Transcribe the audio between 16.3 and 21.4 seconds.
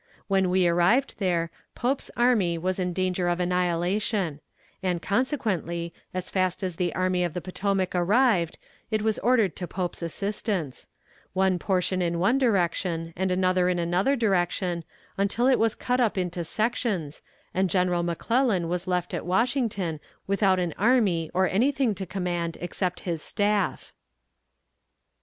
sections, and General McClellan was left at Washington, without an army